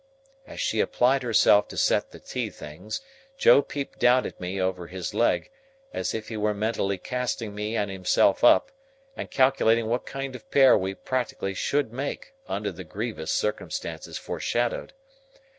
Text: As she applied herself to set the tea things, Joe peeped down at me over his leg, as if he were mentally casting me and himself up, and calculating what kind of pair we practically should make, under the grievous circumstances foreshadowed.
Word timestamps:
As 0.47 0.59
she 0.59 0.79
applied 0.79 1.21
herself 1.21 1.67
to 1.67 1.77
set 1.77 2.09
the 2.09 2.17
tea 2.17 2.49
things, 2.49 3.01
Joe 3.37 3.61
peeped 3.61 3.99
down 3.99 4.25
at 4.25 4.41
me 4.41 4.59
over 4.59 4.87
his 4.87 5.13
leg, 5.13 5.51
as 5.93 6.15
if 6.15 6.29
he 6.29 6.37
were 6.37 6.55
mentally 6.55 6.97
casting 6.97 7.53
me 7.53 7.77
and 7.77 7.91
himself 7.91 8.43
up, 8.43 8.71
and 9.15 9.29
calculating 9.29 9.85
what 9.85 10.07
kind 10.07 10.35
of 10.35 10.49
pair 10.49 10.75
we 10.75 10.95
practically 10.95 11.53
should 11.53 11.93
make, 11.93 12.33
under 12.47 12.71
the 12.71 12.83
grievous 12.83 13.31
circumstances 13.31 14.17
foreshadowed. 14.17 14.93